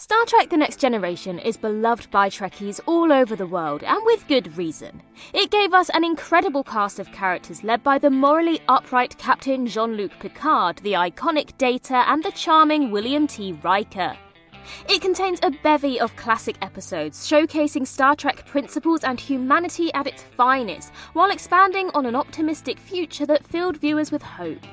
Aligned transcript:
Star 0.00 0.24
Trek 0.24 0.48
The 0.48 0.56
Next 0.56 0.80
Generation 0.80 1.38
is 1.38 1.58
beloved 1.58 2.10
by 2.10 2.30
Trekkies 2.30 2.80
all 2.86 3.12
over 3.12 3.36
the 3.36 3.46
world, 3.46 3.82
and 3.82 4.02
with 4.06 4.26
good 4.28 4.56
reason. 4.56 5.02
It 5.34 5.50
gave 5.50 5.74
us 5.74 5.90
an 5.90 6.04
incredible 6.04 6.64
cast 6.64 6.98
of 6.98 7.12
characters 7.12 7.62
led 7.62 7.82
by 7.82 7.98
the 7.98 8.08
morally 8.08 8.62
upright 8.66 9.18
Captain 9.18 9.66
Jean 9.66 9.98
Luc 9.98 10.12
Picard, 10.18 10.78
the 10.78 10.94
iconic 10.94 11.58
Data, 11.58 12.02
and 12.08 12.24
the 12.24 12.32
charming 12.32 12.90
William 12.90 13.26
T. 13.26 13.52
Riker. 13.62 14.16
It 14.88 15.02
contains 15.02 15.38
a 15.42 15.50
bevy 15.62 16.00
of 16.00 16.16
classic 16.16 16.56
episodes 16.62 17.28
showcasing 17.28 17.86
Star 17.86 18.16
Trek 18.16 18.46
principles 18.46 19.04
and 19.04 19.20
humanity 19.20 19.92
at 19.92 20.06
its 20.06 20.22
finest, 20.22 20.94
while 21.12 21.30
expanding 21.30 21.90
on 21.92 22.06
an 22.06 22.16
optimistic 22.16 22.78
future 22.78 23.26
that 23.26 23.46
filled 23.46 23.76
viewers 23.76 24.10
with 24.10 24.22
hope. 24.22 24.64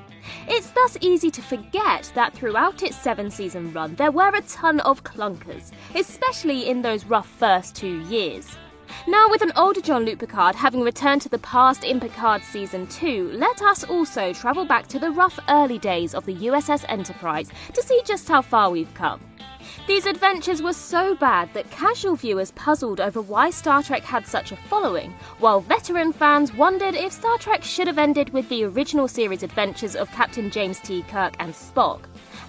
It's 0.48 0.72
thus 0.72 0.98
easy 1.02 1.32
to 1.32 1.42
forget 1.42 2.12
that 2.16 2.34
throughout 2.34 2.84
its 2.84 2.96
seven 2.96 3.30
season 3.30 3.72
run, 3.74 3.96
there 3.96 4.12
were 4.12 4.34
a 4.36 4.42
ton 4.42 4.80
of 4.82 5.04
clunkers, 5.04 5.72
especially 5.96 6.70
in 6.70 6.82
those 6.82 7.06
rough 7.06 7.28
first 7.28 7.76
two 7.76 8.02
years. 8.04 8.58
Now, 9.08 9.28
with 9.30 9.42
an 9.42 9.52
older 9.56 9.82
Jean 9.82 10.06
Luc 10.06 10.20
Picard 10.20 10.56
having 10.56 10.82
returned 10.82 11.22
to 11.24 11.30
the 11.30 11.40
past 11.40 11.84
in 11.84 12.00
Picard 12.00 12.42
Season 12.44 12.88
2, 12.88 13.32
let 13.34 13.62
us 13.62 13.84
also 13.84 14.34
travel 14.34 14.66
back 14.66 14.88
to 14.88 15.00
the 15.00 15.12
rough 15.12 15.40
early 15.50 15.78
days 15.78 16.14
of 16.14 16.26
the 16.26 16.36
USS 16.36 16.86
Enterprise 16.88 17.50
to 17.74 17.84
see 17.84 18.02
just 18.06 18.28
how 18.28 18.42
far 18.42 18.70
we've 18.70 18.94
come. 18.94 19.22
These 19.88 20.06
adventures 20.06 20.62
were 20.62 20.74
so 20.74 21.16
bad 21.16 21.54
that 21.54 21.72
casual 21.72 22.18
viewers 22.18 22.52
puzzled 22.52 23.00
over 23.00 23.22
why 23.22 23.50
Star 23.50 23.82
Trek 23.82 24.04
had 24.04 24.28
such 24.28 24.52
a 24.52 24.58
following, 24.58 25.14
while 25.40 25.62
veteran 25.62 26.12
fans 26.12 26.54
wondered 26.54 26.94
if 26.94 27.14
Star 27.14 27.38
Trek 27.38 27.64
should 27.64 27.88
have 27.88 27.98
ended 27.98 28.32
with 28.32 28.50
the 28.50 28.66
original 28.66 29.08
series 29.08 29.44
adventures 29.44 29.96
of 29.96 30.12
Captain 30.12 30.52
James 30.52 30.82
T. 30.82 31.04
Kirk 31.04 31.36
and 31.40 31.54
Spock. 31.54 32.02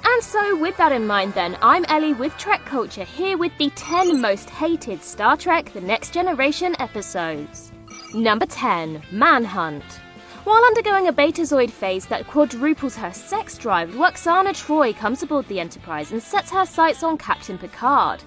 And 0.04 0.22
so, 0.24 0.56
with 0.56 0.76
that 0.78 0.90
in 0.90 1.06
mind, 1.06 1.34
then, 1.34 1.56
I'm 1.62 1.84
Ellie 1.84 2.12
with 2.12 2.36
Trek 2.38 2.64
Culture 2.64 3.04
here 3.04 3.38
with 3.38 3.56
the 3.58 3.70
10 3.70 4.20
most 4.20 4.50
hated 4.50 5.00
Star 5.04 5.36
Trek 5.36 5.72
The 5.72 5.80
Next 5.80 6.12
Generation 6.12 6.74
episodes. 6.80 7.70
Number 8.14 8.46
10 8.46 9.00
Manhunt. 9.12 9.84
While 10.48 10.64
undergoing 10.64 11.08
a 11.08 11.12
betazoid 11.12 11.68
phase 11.68 12.06
that 12.06 12.26
quadruples 12.26 12.96
her 12.96 13.12
sex 13.12 13.58
drive, 13.58 13.90
Lwaxana 13.90 14.54
Troi 14.56 14.96
comes 14.96 15.22
aboard 15.22 15.46
the 15.46 15.60
Enterprise 15.60 16.10
and 16.10 16.22
sets 16.22 16.50
her 16.52 16.64
sights 16.64 17.02
on 17.02 17.18
Captain 17.18 17.58
Picard. 17.58 18.24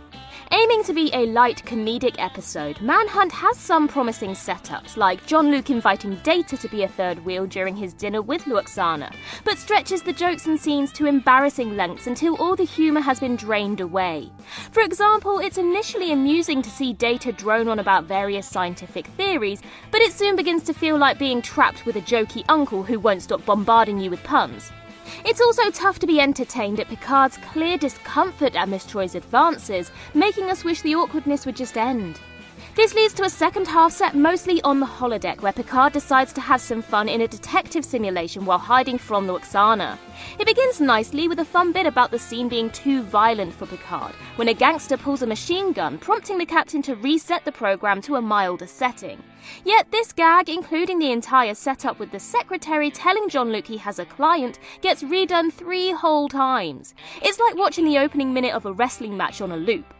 Aiming 0.53 0.83
to 0.83 0.93
be 0.93 1.09
a 1.13 1.27
light 1.27 1.63
comedic 1.65 2.17
episode, 2.19 2.81
Manhunt 2.81 3.31
has 3.31 3.57
some 3.57 3.87
promising 3.87 4.31
setups, 4.31 4.97
like 4.97 5.25
Jean 5.25 5.49
Luc 5.49 5.69
inviting 5.69 6.15
Data 6.23 6.57
to 6.57 6.67
be 6.67 6.83
a 6.83 6.89
third 6.89 7.23
wheel 7.23 7.45
during 7.45 7.73
his 7.73 7.93
dinner 7.93 8.21
with 8.21 8.43
Lwaxana, 8.43 9.15
but 9.45 9.57
stretches 9.57 10.01
the 10.01 10.11
jokes 10.11 10.47
and 10.47 10.59
scenes 10.59 10.91
to 10.91 11.05
embarrassing 11.05 11.77
lengths 11.77 12.07
until 12.07 12.35
all 12.35 12.57
the 12.57 12.65
humour 12.65 12.99
has 12.99 13.17
been 13.17 13.37
drained 13.37 13.79
away. 13.79 14.29
For 14.71 14.83
example, 14.83 15.39
it's 15.39 15.57
initially 15.57 16.11
amusing 16.11 16.61
to 16.63 16.69
see 16.69 16.91
Data 16.91 17.31
drone 17.31 17.69
on 17.69 17.79
about 17.79 18.03
various 18.03 18.45
scientific 18.45 19.07
theories, 19.07 19.61
but 19.89 20.01
it 20.01 20.11
soon 20.11 20.35
begins 20.35 20.63
to 20.63 20.73
feel 20.73 20.97
like 20.97 21.17
being 21.17 21.41
trapped 21.41 21.85
with 21.85 21.95
a 21.95 22.01
jokey 22.01 22.43
uncle 22.49 22.83
who 22.83 22.99
won't 22.99 23.21
stop 23.21 23.45
bombarding 23.45 23.99
you 23.99 24.09
with 24.09 24.21
puns. 24.25 24.69
It's 25.25 25.41
also 25.41 25.69
tough 25.71 25.99
to 25.99 26.07
be 26.07 26.19
entertained 26.19 26.79
at 26.79 26.87
Picard's 26.87 27.37
clear 27.37 27.77
discomfort 27.77 28.55
at 28.55 28.69
Miss 28.69 28.85
Troi's 28.85 29.15
advances, 29.15 29.91
making 30.13 30.45
us 30.45 30.63
wish 30.63 30.81
the 30.81 30.95
awkwardness 30.95 31.45
would 31.45 31.55
just 31.55 31.77
end. 31.77 32.19
This 32.73 32.93
leads 32.93 33.13
to 33.15 33.25
a 33.25 33.29
second 33.29 33.67
half 33.67 33.91
set 33.91 34.15
mostly 34.15 34.61
on 34.61 34.79
the 34.79 34.85
holodeck, 34.85 35.41
where 35.41 35.51
Picard 35.51 35.91
decides 35.91 36.31
to 36.31 36.39
have 36.39 36.61
some 36.61 36.81
fun 36.81 37.09
in 37.09 37.19
a 37.19 37.27
detective 37.27 37.83
simulation 37.83 38.45
while 38.45 38.57
hiding 38.57 38.97
from 38.97 39.27
the 39.27 39.33
Lwaxana. 39.33 39.97
It 40.39 40.47
begins 40.47 40.79
nicely 40.79 41.27
with 41.27 41.39
a 41.39 41.45
fun 41.45 41.73
bit 41.73 41.85
about 41.85 42.11
the 42.11 42.17
scene 42.17 42.47
being 42.47 42.69
too 42.69 43.03
violent 43.03 43.53
for 43.53 43.65
Picard, 43.65 44.13
when 44.37 44.47
a 44.47 44.53
gangster 44.53 44.95
pulls 44.95 45.21
a 45.21 45.27
machine 45.27 45.73
gun, 45.73 45.97
prompting 45.97 46.37
the 46.37 46.45
captain 46.45 46.81
to 46.83 46.95
reset 46.95 47.43
the 47.43 47.51
program 47.51 48.01
to 48.03 48.15
a 48.15 48.21
milder 48.21 48.67
setting. 48.67 49.21
Yet 49.65 49.91
this 49.91 50.13
gag, 50.13 50.49
including 50.49 50.97
the 50.99 51.11
entire 51.11 51.55
setup 51.55 51.99
with 51.99 52.11
the 52.11 52.19
secretary 52.19 52.89
telling 52.89 53.27
Jean 53.27 53.51
Luc 53.51 53.67
he 53.67 53.77
has 53.77 53.99
a 53.99 54.05
client, 54.05 54.59
gets 54.79 55.03
redone 55.03 55.51
three 55.51 55.91
whole 55.91 56.29
times. 56.29 56.95
It's 57.21 57.39
like 57.39 57.55
watching 57.55 57.83
the 57.83 57.97
opening 57.97 58.33
minute 58.33 58.53
of 58.53 58.65
a 58.65 58.71
wrestling 58.71 59.17
match 59.17 59.41
on 59.41 59.51
a 59.51 59.57
loop. 59.57 59.93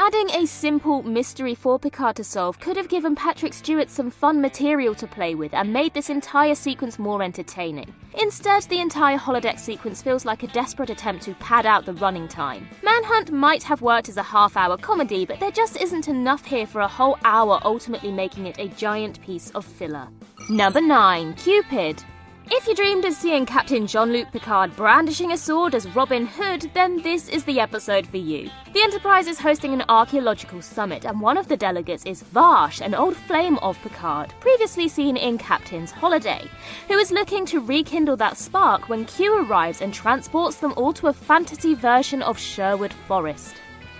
Adding 0.00 0.30
a 0.30 0.46
simple 0.46 1.02
mystery 1.02 1.56
for 1.56 1.76
Picard 1.76 2.14
to 2.16 2.24
solve 2.24 2.60
could 2.60 2.76
have 2.76 2.88
given 2.88 3.16
Patrick 3.16 3.52
Stewart 3.52 3.90
some 3.90 4.12
fun 4.12 4.40
material 4.40 4.94
to 4.94 5.08
play 5.08 5.34
with 5.34 5.52
and 5.52 5.72
made 5.72 5.92
this 5.92 6.08
entire 6.08 6.54
sequence 6.54 7.00
more 7.00 7.20
entertaining. 7.20 7.92
Instead, 8.22 8.62
the 8.64 8.78
entire 8.78 9.18
holodeck 9.18 9.58
sequence 9.58 10.00
feels 10.00 10.24
like 10.24 10.44
a 10.44 10.46
desperate 10.46 10.90
attempt 10.90 11.24
to 11.24 11.34
pad 11.34 11.66
out 11.66 11.84
the 11.84 11.94
running 11.94 12.28
time. 12.28 12.68
Manhunt 12.84 13.32
might 13.32 13.64
have 13.64 13.82
worked 13.82 14.08
as 14.08 14.16
a 14.16 14.22
half 14.22 14.56
hour 14.56 14.76
comedy, 14.76 15.26
but 15.26 15.40
there 15.40 15.50
just 15.50 15.76
isn't 15.80 16.06
enough 16.06 16.44
here 16.44 16.66
for 16.66 16.82
a 16.82 16.88
whole 16.88 17.18
hour, 17.24 17.60
ultimately 17.64 18.12
making 18.12 18.46
it 18.46 18.60
a 18.60 18.68
giant 18.68 19.20
piece 19.20 19.50
of 19.50 19.64
filler. 19.64 20.06
Number 20.48 20.80
9 20.80 21.34
Cupid. 21.34 22.04
If 22.50 22.66
you 22.66 22.74
dreamed 22.74 23.04
of 23.04 23.12
seeing 23.12 23.44
Captain 23.44 23.86
Jean 23.86 24.10
Luc 24.10 24.32
Picard 24.32 24.74
brandishing 24.74 25.32
a 25.32 25.36
sword 25.36 25.74
as 25.74 25.86
Robin 25.94 26.24
Hood, 26.24 26.70
then 26.72 27.02
this 27.02 27.28
is 27.28 27.44
the 27.44 27.60
episode 27.60 28.06
for 28.06 28.16
you. 28.16 28.48
The 28.72 28.80
Enterprise 28.80 29.26
is 29.26 29.38
hosting 29.38 29.74
an 29.74 29.84
archaeological 29.90 30.62
summit, 30.62 31.04
and 31.04 31.20
one 31.20 31.36
of 31.36 31.48
the 31.48 31.58
delegates 31.58 32.06
is 32.06 32.22
Vash, 32.22 32.80
an 32.80 32.94
old 32.94 33.16
flame 33.16 33.58
of 33.58 33.78
Picard, 33.82 34.32
previously 34.40 34.88
seen 34.88 35.18
in 35.18 35.36
Captain's 35.36 35.90
Holiday, 35.90 36.48
who 36.88 36.96
is 36.96 37.12
looking 37.12 37.44
to 37.46 37.60
rekindle 37.60 38.16
that 38.16 38.38
spark 38.38 38.88
when 38.88 39.04
Q 39.04 39.44
arrives 39.44 39.82
and 39.82 39.92
transports 39.92 40.56
them 40.56 40.72
all 40.78 40.94
to 40.94 41.08
a 41.08 41.12
fantasy 41.12 41.74
version 41.74 42.22
of 42.22 42.38
Sherwood 42.38 42.94
Forest. 43.06 43.56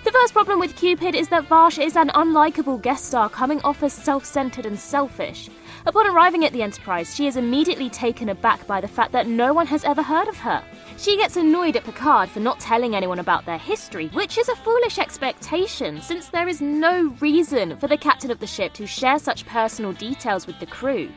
The 0.09 0.13
first 0.13 0.33
problem 0.33 0.57
with 0.57 0.75
Cupid 0.75 1.13
is 1.13 1.27
that 1.27 1.47
Vash 1.47 1.77
is 1.77 1.95
an 1.95 2.09
unlikable 2.09 2.81
guest 2.81 3.05
star 3.05 3.29
coming 3.29 3.61
off 3.61 3.83
as 3.83 3.93
self 3.93 4.25
centered 4.25 4.65
and 4.65 4.77
selfish. 4.77 5.51
Upon 5.85 6.07
arriving 6.07 6.43
at 6.43 6.51
the 6.51 6.63
Enterprise, 6.63 7.13
she 7.13 7.27
is 7.27 7.37
immediately 7.37 7.91
taken 7.91 8.29
aback 8.29 8.65
by 8.65 8.81
the 8.81 8.87
fact 8.87 9.11
that 9.11 9.27
no 9.27 9.53
one 9.53 9.67
has 9.67 9.83
ever 9.83 10.01
heard 10.01 10.27
of 10.27 10.35
her. 10.37 10.63
She 10.97 11.15
gets 11.15 11.37
annoyed 11.37 11.75
at 11.75 11.83
Picard 11.83 12.27
for 12.27 12.39
not 12.39 12.59
telling 12.59 12.95
anyone 12.95 13.19
about 13.19 13.45
their 13.45 13.59
history, 13.59 14.07
which 14.07 14.39
is 14.39 14.49
a 14.49 14.55
foolish 14.55 14.97
expectation 14.97 16.01
since 16.01 16.29
there 16.29 16.47
is 16.47 16.59
no 16.59 17.15
reason 17.21 17.77
for 17.77 17.85
the 17.85 17.95
captain 17.95 18.31
of 18.31 18.39
the 18.39 18.47
ship 18.47 18.73
to 18.73 18.87
share 18.87 19.19
such 19.19 19.45
personal 19.45 19.93
details 19.93 20.47
with 20.47 20.59
the 20.59 20.65
crew. 20.65 21.07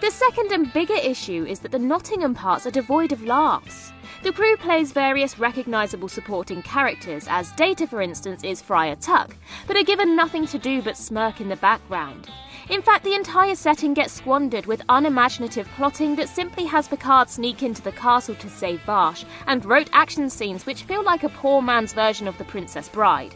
The 0.00 0.10
second 0.10 0.50
and 0.50 0.72
bigger 0.72 0.94
issue 0.94 1.44
is 1.46 1.60
that 1.60 1.72
the 1.72 1.78
Nottingham 1.78 2.34
parts 2.34 2.66
are 2.66 2.70
devoid 2.70 3.12
of 3.12 3.22
laughs. 3.22 3.92
The 4.22 4.32
crew 4.32 4.54
plays 4.58 4.92
various 4.92 5.38
recognisable 5.38 6.08
supporting 6.08 6.60
characters, 6.60 7.26
as 7.26 7.52
Data, 7.52 7.86
for 7.86 8.02
instance, 8.02 8.44
is 8.44 8.60
Friar 8.60 8.94
Tuck, 8.96 9.34
but 9.66 9.78
are 9.78 9.82
given 9.82 10.14
nothing 10.14 10.46
to 10.48 10.58
do 10.58 10.82
but 10.82 10.98
smirk 10.98 11.40
in 11.40 11.48
the 11.48 11.56
background. 11.56 12.28
In 12.68 12.82
fact, 12.82 13.02
the 13.02 13.14
entire 13.14 13.54
setting 13.54 13.94
gets 13.94 14.12
squandered 14.12 14.66
with 14.66 14.82
unimaginative 14.90 15.66
plotting 15.68 16.16
that 16.16 16.28
simply 16.28 16.66
has 16.66 16.86
Picard 16.86 17.30
sneak 17.30 17.62
into 17.62 17.80
the 17.80 17.92
castle 17.92 18.34
to 18.34 18.50
save 18.50 18.82
Vash, 18.82 19.24
and 19.46 19.64
rote 19.64 19.88
action 19.94 20.28
scenes 20.28 20.66
which 20.66 20.82
feel 20.82 21.02
like 21.02 21.24
a 21.24 21.30
poor 21.30 21.62
man's 21.62 21.94
version 21.94 22.28
of 22.28 22.36
The 22.36 22.44
Princess 22.44 22.90
Bride. 22.90 23.34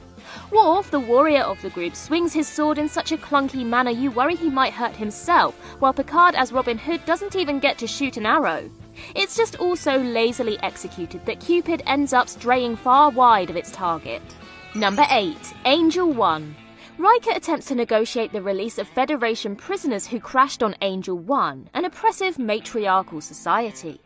Worf, 0.50 0.90
the 0.90 1.00
warrior 1.00 1.44
of 1.44 1.62
the 1.62 1.70
group, 1.70 1.96
swings 1.96 2.34
his 2.34 2.46
sword 2.46 2.76
in 2.76 2.90
such 2.90 3.10
a 3.10 3.16
clunky 3.16 3.64
manner 3.64 3.90
you 3.90 4.10
worry 4.10 4.36
he 4.36 4.50
might 4.50 4.74
hurt 4.74 4.94
himself, 4.94 5.54
while 5.80 5.94
Picard 5.94 6.34
as 6.34 6.52
Robin 6.52 6.76
Hood 6.76 7.06
doesn't 7.06 7.36
even 7.36 7.58
get 7.58 7.78
to 7.78 7.86
shoot 7.86 8.18
an 8.18 8.26
arrow. 8.26 8.68
It's 9.14 9.36
just 9.36 9.56
all 9.56 9.76
so 9.76 9.96
lazily 9.96 10.58
executed 10.62 11.24
that 11.26 11.40
Cupid 11.40 11.82
ends 11.86 12.12
up 12.12 12.28
straying 12.28 12.76
far 12.76 13.10
wide 13.10 13.50
of 13.50 13.56
its 13.56 13.70
target. 13.70 14.22
Number 14.74 15.06
8. 15.10 15.36
Angel 15.66 16.12
1. 16.12 16.56
Riker 16.96 17.32
attempts 17.32 17.66
to 17.66 17.74
negotiate 17.74 18.32
the 18.32 18.40
release 18.40 18.78
of 18.78 18.86
Federation 18.86 19.56
prisoners 19.56 20.06
who 20.06 20.20
crashed 20.20 20.62
on 20.62 20.76
Angel 20.80 21.18
1, 21.18 21.70
an 21.74 21.84
oppressive 21.84 22.38
matriarchal 22.38 23.20
society. 23.20 24.00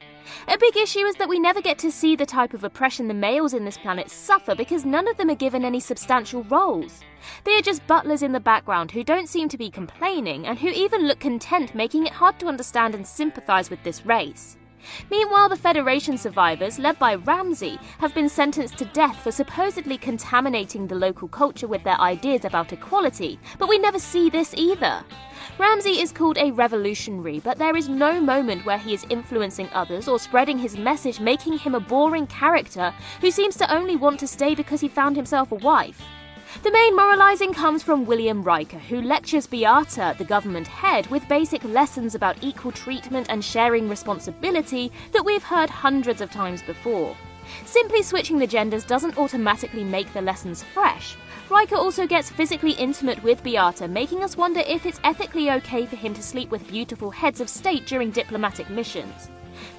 A 0.48 0.56
big 0.56 0.74
issue 0.74 1.04
is 1.04 1.14
that 1.16 1.28
we 1.28 1.38
never 1.38 1.60
get 1.60 1.78
to 1.80 1.92
see 1.92 2.16
the 2.16 2.24
type 2.24 2.54
of 2.54 2.64
oppression 2.64 3.06
the 3.06 3.12
males 3.12 3.52
in 3.52 3.66
this 3.66 3.76
planet 3.76 4.10
suffer 4.10 4.54
because 4.54 4.86
none 4.86 5.06
of 5.06 5.18
them 5.18 5.28
are 5.28 5.34
given 5.34 5.66
any 5.66 5.80
substantial 5.80 6.44
roles. 6.44 7.02
They 7.44 7.58
are 7.58 7.62
just 7.62 7.86
butlers 7.86 8.22
in 8.22 8.32
the 8.32 8.40
background 8.40 8.90
who 8.90 9.04
don't 9.04 9.28
seem 9.28 9.50
to 9.50 9.58
be 9.58 9.70
complaining 9.70 10.46
and 10.46 10.58
who 10.58 10.68
even 10.68 11.06
look 11.06 11.20
content, 11.20 11.74
making 11.74 12.06
it 12.06 12.12
hard 12.12 12.38
to 12.40 12.46
understand 12.46 12.94
and 12.94 13.06
sympathize 13.06 13.68
with 13.68 13.82
this 13.82 14.06
race. 14.06 14.56
Meanwhile, 15.10 15.48
the 15.48 15.56
Federation 15.56 16.18
survivors, 16.18 16.78
led 16.78 16.98
by 16.98 17.14
Ramsey, 17.14 17.78
have 17.98 18.14
been 18.14 18.28
sentenced 18.28 18.78
to 18.78 18.84
death 18.86 19.16
for 19.22 19.32
supposedly 19.32 19.98
contaminating 19.98 20.86
the 20.86 20.94
local 20.94 21.28
culture 21.28 21.66
with 21.66 21.84
their 21.84 22.00
ideas 22.00 22.44
about 22.44 22.72
equality, 22.72 23.38
but 23.58 23.68
we 23.68 23.78
never 23.78 23.98
see 23.98 24.30
this 24.30 24.54
either. 24.54 25.04
Ramsey 25.58 26.00
is 26.00 26.12
called 26.12 26.38
a 26.38 26.52
revolutionary, 26.52 27.40
but 27.40 27.58
there 27.58 27.76
is 27.76 27.88
no 27.88 28.20
moment 28.20 28.64
where 28.64 28.78
he 28.78 28.94
is 28.94 29.06
influencing 29.10 29.68
others 29.72 30.06
or 30.06 30.18
spreading 30.18 30.58
his 30.58 30.76
message, 30.76 31.20
making 31.20 31.58
him 31.58 31.74
a 31.74 31.80
boring 31.80 32.26
character 32.26 32.92
who 33.20 33.30
seems 33.30 33.56
to 33.56 33.74
only 33.74 33.96
want 33.96 34.20
to 34.20 34.26
stay 34.26 34.54
because 34.54 34.80
he 34.80 34.88
found 34.88 35.16
himself 35.16 35.50
a 35.50 35.56
wife. 35.56 36.00
The 36.60 36.72
main 36.72 36.96
moralizing 36.96 37.52
comes 37.52 37.84
from 37.84 38.04
William 38.04 38.42
Riker, 38.42 38.78
who 38.78 39.00
lectures 39.00 39.46
Beata, 39.46 40.16
the 40.18 40.24
government 40.24 40.66
head, 40.66 41.06
with 41.06 41.28
basic 41.28 41.62
lessons 41.62 42.16
about 42.16 42.42
equal 42.42 42.72
treatment 42.72 43.28
and 43.30 43.44
sharing 43.44 43.88
responsibility 43.88 44.90
that 45.12 45.24
we've 45.24 45.42
heard 45.42 45.70
hundreds 45.70 46.20
of 46.20 46.32
times 46.32 46.60
before. 46.62 47.16
Simply 47.64 48.02
switching 48.02 48.38
the 48.38 48.46
genders 48.46 48.84
doesn't 48.84 49.16
automatically 49.18 49.84
make 49.84 50.12
the 50.12 50.20
lessons 50.20 50.64
fresh. 50.64 51.16
Riker 51.48 51.76
also 51.76 52.08
gets 52.08 52.28
physically 52.28 52.72
intimate 52.72 53.22
with 53.22 53.44
Beata, 53.44 53.86
making 53.86 54.24
us 54.24 54.36
wonder 54.36 54.60
if 54.66 54.84
it's 54.84 55.00
ethically 55.04 55.52
okay 55.52 55.86
for 55.86 55.94
him 55.94 56.12
to 56.12 56.22
sleep 56.22 56.50
with 56.50 56.66
beautiful 56.66 57.12
heads 57.12 57.40
of 57.40 57.48
state 57.48 57.86
during 57.86 58.10
diplomatic 58.10 58.68
missions. 58.68 59.30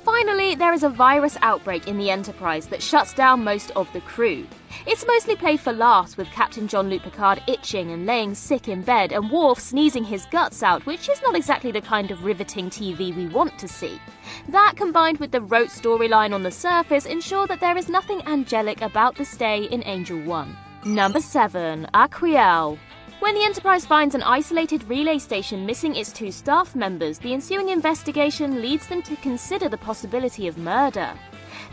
Finally, 0.05 0.55
there 0.55 0.73
is 0.73 0.83
a 0.83 0.89
virus 0.89 1.37
outbreak 1.41 1.89
in 1.89 1.97
the 1.97 2.09
Enterprise 2.09 2.67
that 2.67 2.81
shuts 2.81 3.13
down 3.13 3.43
most 3.43 3.71
of 3.71 3.91
the 3.91 4.01
crew. 4.01 4.47
It's 4.85 5.05
mostly 5.05 5.35
played 5.35 5.59
for 5.59 5.73
laughs, 5.73 6.17
with 6.17 6.27
Captain 6.31 6.67
Jean 6.67 6.89
Luc 6.89 7.03
Picard 7.03 7.41
itching 7.47 7.91
and 7.91 8.05
laying 8.05 8.35
sick 8.35 8.67
in 8.67 8.81
bed, 8.81 9.11
and 9.11 9.29
Worf 9.29 9.59
sneezing 9.59 10.03
his 10.03 10.25
guts 10.27 10.63
out, 10.63 10.85
which 10.85 11.09
is 11.09 11.21
not 11.21 11.35
exactly 11.35 11.71
the 11.71 11.81
kind 11.81 12.11
of 12.11 12.23
riveting 12.23 12.69
TV 12.69 13.15
we 13.15 13.27
want 13.27 13.57
to 13.59 13.67
see. 13.67 13.99
That, 14.47 14.73
combined 14.75 15.17
with 15.19 15.31
the 15.31 15.41
rote 15.41 15.69
storyline 15.69 16.33
on 16.33 16.43
the 16.43 16.51
surface, 16.51 17.05
ensure 17.05 17.47
that 17.47 17.59
there 17.59 17.77
is 17.77 17.89
nothing 17.89 18.21
angelic 18.27 18.81
about 18.81 19.15
the 19.15 19.25
stay 19.25 19.63
in 19.63 19.83
Angel 19.85 20.19
1. 20.21 20.57
Number 20.85 21.19
7. 21.19 21.87
Aquiel. 21.93 22.77
When 23.19 23.35
the 23.35 23.43
Enterprise 23.43 23.85
finds 23.85 24.15
an 24.15 24.23
isolated 24.23 24.87
relay 24.87 25.17
station 25.17 25.65
missing 25.65 25.95
its 25.95 26.13
two 26.13 26.31
staff 26.31 26.73
members, 26.73 27.19
the 27.19 27.33
ensuing 27.33 27.67
investigation 27.67 28.61
leads 28.61 28.87
them 28.87 29.01
to 29.01 29.17
consider 29.17 29.67
the 29.67 29.77
possibility 29.77 30.47
of 30.47 30.57
murder. 30.57 31.11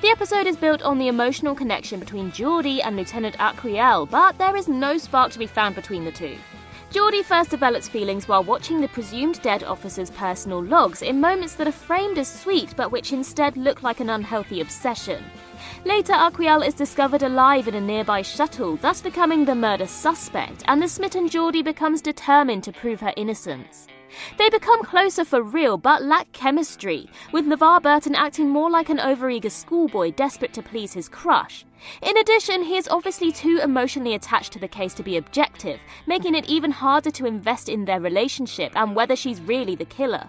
The 0.06 0.12
episode 0.12 0.46
is 0.46 0.56
built 0.56 0.82
on 0.82 0.98
the 0.98 1.08
emotional 1.08 1.52
connection 1.52 1.98
between 1.98 2.30
Geordi 2.30 2.80
and 2.80 2.96
Lieutenant 2.96 3.36
Aquiel, 3.38 4.08
but 4.08 4.38
there 4.38 4.54
is 4.54 4.68
no 4.68 4.98
spark 4.98 5.32
to 5.32 5.38
be 5.40 5.48
found 5.48 5.74
between 5.74 6.04
the 6.04 6.12
two. 6.12 6.38
Geordi 6.92 7.24
first 7.24 7.50
develops 7.50 7.88
feelings 7.88 8.28
while 8.28 8.44
watching 8.44 8.80
the 8.80 8.86
presumed 8.86 9.42
dead 9.42 9.64
officer's 9.64 10.12
personal 10.12 10.62
logs 10.62 11.02
in 11.02 11.20
moments 11.20 11.54
that 11.54 11.66
are 11.66 11.72
framed 11.72 12.18
as 12.18 12.28
sweet 12.28 12.72
but 12.76 12.92
which 12.92 13.12
instead 13.12 13.56
look 13.56 13.82
like 13.82 13.98
an 13.98 14.10
unhealthy 14.10 14.60
obsession. 14.60 15.24
Later, 15.84 16.12
Aquiel 16.12 16.64
is 16.64 16.74
discovered 16.74 17.24
alive 17.24 17.66
in 17.66 17.74
a 17.74 17.80
nearby 17.80 18.22
shuttle, 18.22 18.76
thus 18.76 19.02
becoming 19.02 19.44
the 19.44 19.56
murder 19.56 19.88
suspect, 19.88 20.62
and 20.68 20.80
the 20.80 20.86
smitten 20.86 21.28
Geordi 21.28 21.64
becomes 21.64 22.00
determined 22.00 22.62
to 22.62 22.72
prove 22.72 23.00
her 23.00 23.12
innocence. 23.16 23.88
They 24.38 24.50
become 24.50 24.82
closer 24.82 25.24
for 25.24 25.42
real 25.42 25.76
but 25.76 26.02
lack 26.02 26.32
chemistry, 26.32 27.08
with 27.32 27.46
LeVar 27.46 27.82
Burton 27.82 28.14
acting 28.14 28.48
more 28.48 28.70
like 28.70 28.88
an 28.88 28.98
overeager 28.98 29.50
schoolboy 29.50 30.12
desperate 30.12 30.52
to 30.54 30.62
please 30.62 30.92
his 30.92 31.08
crush. 31.08 31.64
In 32.02 32.16
addition, 32.16 32.62
he 32.62 32.76
is 32.76 32.88
obviously 32.88 33.30
too 33.30 33.60
emotionally 33.62 34.14
attached 34.14 34.52
to 34.52 34.58
the 34.58 34.68
case 34.68 34.94
to 34.94 35.02
be 35.02 35.16
objective, 35.16 35.78
making 36.06 36.34
it 36.34 36.48
even 36.48 36.70
harder 36.70 37.10
to 37.10 37.26
invest 37.26 37.68
in 37.68 37.84
their 37.84 38.00
relationship 38.00 38.72
and 38.74 38.96
whether 38.96 39.16
she's 39.16 39.40
really 39.42 39.74
the 39.74 39.84
killer. 39.84 40.28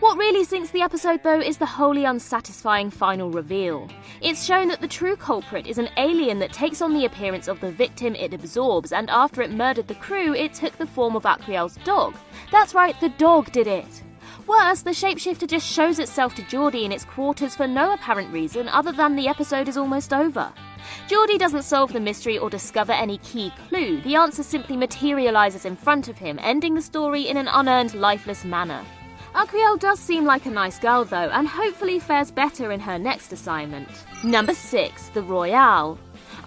What 0.00 0.18
really 0.18 0.44
sinks 0.44 0.70
the 0.70 0.82
episode, 0.82 1.22
though, 1.22 1.40
is 1.40 1.58
the 1.58 1.66
wholly 1.66 2.04
unsatisfying 2.04 2.90
final 2.90 3.30
reveal. 3.30 3.88
It's 4.22 4.44
shown 4.44 4.68
that 4.68 4.80
the 4.80 4.88
true 4.88 5.16
culprit 5.16 5.66
is 5.66 5.78
an 5.78 5.90
alien 5.96 6.38
that 6.38 6.52
takes 6.52 6.80
on 6.80 6.94
the 6.94 7.04
appearance 7.04 7.48
of 7.48 7.60
the 7.60 7.70
victim 7.70 8.14
it 8.14 8.32
absorbs, 8.32 8.92
and 8.92 9.10
after 9.10 9.42
it 9.42 9.50
murdered 9.50 9.88
the 9.88 9.94
crew, 9.94 10.34
it 10.34 10.54
took 10.54 10.76
the 10.78 10.86
form 10.86 11.16
of 11.16 11.26
Aquiel's 11.26 11.76
dog. 11.84 12.14
That's 12.50 12.74
right, 12.74 12.98
the 13.00 13.10
dog 13.10 13.52
did 13.52 13.66
it. 13.66 14.02
Worse, 14.46 14.82
the 14.82 14.90
shapeshifter 14.90 15.46
just 15.46 15.70
shows 15.70 15.98
itself 15.98 16.34
to 16.34 16.42
Geordi 16.42 16.84
in 16.84 16.92
its 16.92 17.04
quarters 17.04 17.54
for 17.54 17.66
no 17.66 17.92
apparent 17.92 18.32
reason 18.32 18.68
other 18.68 18.92
than 18.92 19.16
the 19.16 19.28
episode 19.28 19.68
is 19.68 19.76
almost 19.76 20.12
over. 20.12 20.52
Geordi 21.08 21.38
doesn't 21.38 21.62
solve 21.62 21.92
the 21.92 22.00
mystery 22.00 22.38
or 22.38 22.50
discover 22.50 22.92
any 22.92 23.18
key 23.18 23.52
clue, 23.68 24.00
the 24.00 24.16
answer 24.16 24.42
simply 24.42 24.76
materializes 24.76 25.66
in 25.66 25.76
front 25.76 26.08
of 26.08 26.18
him, 26.18 26.38
ending 26.42 26.74
the 26.74 26.82
story 26.82 27.28
in 27.28 27.36
an 27.36 27.48
unearned, 27.48 27.94
lifeless 27.94 28.44
manner. 28.44 28.84
Aquiel 29.34 29.78
does 29.78 30.00
seem 30.00 30.24
like 30.24 30.46
a 30.46 30.50
nice 30.50 30.78
girl 30.78 31.04
though, 31.04 31.30
and 31.30 31.46
hopefully 31.46 31.98
fares 31.98 32.30
better 32.30 32.72
in 32.72 32.80
her 32.80 32.98
next 32.98 33.32
assignment. 33.32 33.88
Number 34.24 34.54
6. 34.54 35.08
The 35.10 35.22
Royale. 35.22 35.98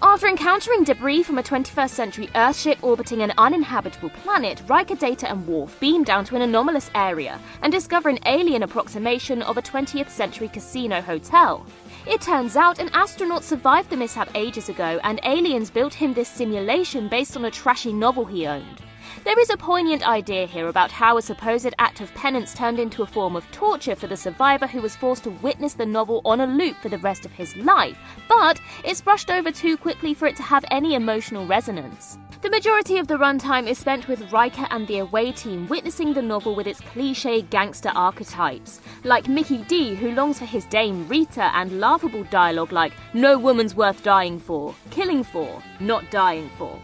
After 0.01 0.27
encountering 0.27 0.83
debris 0.83 1.23
from 1.23 1.37
a 1.37 1.43
21st 1.43 1.89
century 1.89 2.27
Earthship 2.35 2.83
orbiting 2.83 3.21
an 3.21 3.31
uninhabitable 3.37 4.09
planet, 4.09 4.61
Riker, 4.67 4.95
Data, 4.95 5.29
and 5.29 5.47
Worf 5.47 5.79
beam 5.79 6.03
down 6.03 6.25
to 6.25 6.35
an 6.35 6.41
anomalous 6.41 6.91
area 6.93 7.39
and 7.61 7.71
discover 7.71 8.09
an 8.09 8.19
alien 8.25 8.63
approximation 8.63 9.41
of 9.43 9.57
a 9.57 9.61
20th 9.61 10.09
century 10.09 10.49
casino 10.49 10.99
hotel. 10.99 11.65
It 12.05 12.19
turns 12.19 12.57
out 12.57 12.79
an 12.79 12.89
astronaut 12.93 13.45
survived 13.45 13.89
the 13.89 13.97
mishap 13.97 14.29
ages 14.35 14.67
ago, 14.67 14.99
and 15.03 15.21
aliens 15.23 15.71
built 15.71 15.93
him 15.93 16.13
this 16.13 16.27
simulation 16.27 17.07
based 17.07 17.37
on 17.37 17.45
a 17.45 17.51
trashy 17.51 17.93
novel 17.93 18.25
he 18.25 18.45
owned. 18.45 18.81
There 19.23 19.39
is 19.39 19.49
a 19.49 19.57
poignant 19.57 20.07
idea 20.07 20.45
here 20.45 20.67
about 20.67 20.91
how 20.91 21.17
a 21.17 21.21
supposed 21.21 21.73
act 21.77 22.01
of 22.01 22.13
penance 22.13 22.53
turned 22.53 22.79
into 22.79 23.03
a 23.03 23.07
form 23.07 23.35
of 23.35 23.49
torture 23.51 23.95
for 23.95 24.07
the 24.07 24.17
survivor 24.17 24.67
who 24.67 24.81
was 24.81 24.95
forced 24.95 25.23
to 25.23 25.29
witness 25.29 25.73
the 25.73 25.85
novel 25.85 26.21
on 26.25 26.41
a 26.41 26.47
loop 26.47 26.75
for 26.77 26.89
the 26.89 26.97
rest 26.97 27.25
of 27.25 27.31
his 27.31 27.55
life, 27.57 27.97
but 28.27 28.59
it's 28.83 29.01
brushed 29.01 29.29
over 29.29 29.51
too 29.51 29.77
quickly 29.77 30.13
for 30.13 30.27
it 30.27 30.35
to 30.37 30.43
have 30.43 30.65
any 30.71 30.95
emotional 30.95 31.45
resonance. 31.45 32.17
The 32.41 32.49
majority 32.49 32.97
of 32.97 33.07
the 33.07 33.17
runtime 33.17 33.69
is 33.69 33.77
spent 33.77 34.09
with 34.09 34.33
Riker 34.33 34.67
and 34.69 34.85
the 34.85 34.97
away 34.97 35.31
team 35.31 35.65
witnessing 35.69 36.13
the 36.13 36.21
novel 36.21 36.55
with 36.55 36.67
its 36.67 36.81
cliche 36.81 37.41
gangster 37.43 37.91
archetypes, 37.95 38.81
like 39.05 39.29
Mickey 39.29 39.59
D, 39.59 39.95
who 39.95 40.11
longs 40.11 40.39
for 40.39 40.45
his 40.45 40.65
dame 40.65 41.07
Rita, 41.07 41.55
and 41.55 41.79
laughable 41.79 42.25
dialogue 42.25 42.73
like, 42.73 42.91
No 43.13 43.39
woman's 43.39 43.75
worth 43.75 44.03
dying 44.03 44.39
for, 44.39 44.75
killing 44.91 45.23
for, 45.23 45.63
not 45.79 46.11
dying 46.11 46.49
for. 46.57 46.77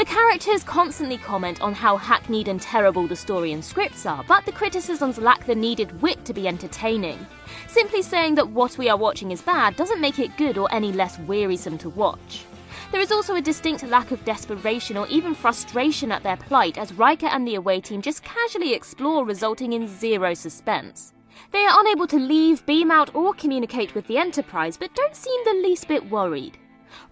The 0.00 0.06
characters 0.06 0.64
constantly 0.64 1.18
comment 1.18 1.60
on 1.60 1.74
how 1.74 1.98
hackneyed 1.98 2.48
and 2.48 2.58
terrible 2.58 3.06
the 3.06 3.14
story 3.14 3.52
and 3.52 3.62
scripts 3.62 4.06
are, 4.06 4.24
but 4.26 4.46
the 4.46 4.50
criticisms 4.50 5.18
lack 5.18 5.44
the 5.44 5.54
needed 5.54 6.00
wit 6.00 6.24
to 6.24 6.32
be 6.32 6.48
entertaining. 6.48 7.26
Simply 7.68 8.00
saying 8.00 8.34
that 8.36 8.48
what 8.48 8.78
we 8.78 8.88
are 8.88 8.96
watching 8.96 9.30
is 9.30 9.42
bad 9.42 9.76
doesn't 9.76 10.00
make 10.00 10.18
it 10.18 10.38
good 10.38 10.56
or 10.56 10.72
any 10.72 10.90
less 10.90 11.18
wearisome 11.18 11.76
to 11.76 11.90
watch. 11.90 12.46
There 12.90 13.00
is 13.02 13.12
also 13.12 13.34
a 13.34 13.42
distinct 13.42 13.82
lack 13.82 14.10
of 14.10 14.24
desperation 14.24 14.96
or 14.96 15.06
even 15.08 15.34
frustration 15.34 16.10
at 16.12 16.22
their 16.22 16.38
plight 16.38 16.78
as 16.78 16.94
Riker 16.94 17.26
and 17.26 17.46
the 17.46 17.56
away 17.56 17.82
team 17.82 18.00
just 18.00 18.24
casually 18.24 18.72
explore, 18.72 19.26
resulting 19.26 19.74
in 19.74 19.86
zero 19.86 20.32
suspense. 20.32 21.12
They 21.52 21.66
are 21.66 21.78
unable 21.78 22.06
to 22.06 22.16
leave, 22.16 22.64
beam 22.64 22.90
out, 22.90 23.14
or 23.14 23.34
communicate 23.34 23.94
with 23.94 24.06
the 24.06 24.16
Enterprise, 24.16 24.78
but 24.78 24.94
don't 24.94 25.14
seem 25.14 25.44
the 25.44 25.60
least 25.62 25.88
bit 25.88 26.08
worried. 26.08 26.56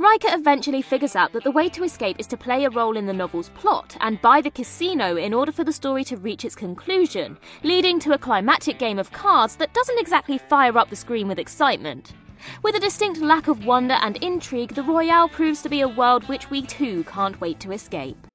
Riker 0.01 0.29
eventually 0.31 0.81
figures 0.81 1.17
out 1.17 1.33
that 1.33 1.43
the 1.43 1.51
way 1.51 1.69
to 1.71 1.83
escape 1.83 2.21
is 2.21 2.29
to 2.29 2.37
play 2.37 2.65
a 2.65 2.71
role 2.71 2.97
in 2.97 3.07
the 3.07 3.13
novel's 3.13 3.49
plot 3.49 3.97
and 4.01 4.23
buy 4.23 4.41
the 4.41 4.51
casino 4.51 5.17
in 5.17 5.35
order 5.35 5.51
for 5.51 5.65
the 5.65 5.73
story 5.73 6.05
to 6.05 6.17
reach 6.17 6.45
its 6.45 6.55
conclusion, 6.55 7.37
leading 7.65 7.99
to 7.99 8.13
a 8.13 8.19
climactic 8.19 8.79
game 8.79 9.01
of 9.01 9.11
cards 9.11 9.57
that 9.57 9.75
doesn't 9.75 9.99
exactly 9.99 10.39
fire 10.39 10.79
up 10.79 10.89
the 10.89 10.95
screen 10.95 11.27
with 11.27 11.41
excitement. 11.41 12.13
With 12.63 12.77
a 12.77 12.81
distinct 12.81 13.21
lack 13.21 13.49
of 13.49 13.65
wonder 13.65 13.95
and 13.95 14.17
intrigue, 14.19 14.73
the 14.73 14.85
Royale 14.85 15.29
proves 15.29 15.63
to 15.63 15.69
be 15.69 15.81
a 15.81 15.89
world 15.89 16.23
which 16.29 16.49
we 16.49 16.63
too 16.63 17.03
can't 17.03 17.41
wait 17.41 17.59
to 17.59 17.73
escape. 17.73 18.29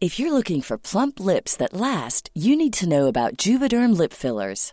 If 0.00 0.18
you're 0.18 0.32
looking 0.32 0.62
for 0.62 0.78
plump 0.78 1.20
lips 1.20 1.56
that 1.56 1.74
last, 1.74 2.30
you 2.34 2.56
need 2.56 2.72
to 2.74 2.88
know 2.88 3.06
about 3.06 3.36
Juvederm 3.36 3.96
lip 3.96 4.14
fillers. 4.14 4.72